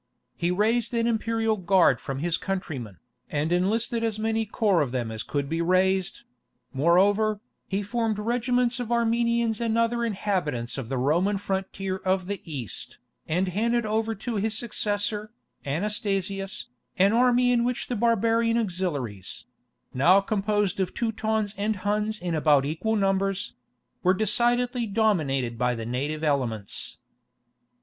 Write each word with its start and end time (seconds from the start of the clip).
He 0.35 0.49
raised 0.49 0.95
an 0.95 1.05
imperial 1.05 1.57
guard 1.57 2.01
from 2.01 2.17
his 2.17 2.35
countrymen, 2.35 2.97
and 3.29 3.51
enlisted 3.51 4.03
as 4.03 4.17
many 4.17 4.47
corps 4.47 4.81
of 4.81 4.91
them 4.91 5.11
as 5.11 5.21
could 5.21 5.47
be 5.47 5.61
raised; 5.61 6.23
moreover, 6.73 7.39
he 7.67 7.83
formed 7.83 8.17
regiments 8.17 8.79
of 8.79 8.91
Armenians 8.91 9.61
and 9.61 9.77
other 9.77 10.03
inhabitants 10.03 10.79
of 10.79 10.89
the 10.89 10.97
Roman 10.97 11.37
frontier 11.37 11.97
of 11.97 12.25
the 12.25 12.41
East, 12.51 12.97
and 13.27 13.49
handed 13.49 13.85
over 13.85 14.15
to 14.15 14.37
his 14.37 14.57
successor, 14.57 15.29
Anastasius, 15.67 16.65
an 16.97 17.13
army 17.13 17.51
in 17.51 17.63
which 17.63 17.85
the 17.87 17.95
barbarian 17.95 18.57
auxiliaries—now 18.57 20.19
composed 20.21 20.79
of 20.79 20.95
Teutons 20.95 21.53
and 21.59 21.75
Huns 21.75 22.19
in 22.19 22.33
about 22.33 22.65
equal 22.65 22.95
numbers—were 22.95 24.15
decidedly 24.15 24.87
dominated 24.87 25.59
by 25.59 25.75
the 25.75 25.85
native 25.85 26.23
elements. 26.23 26.97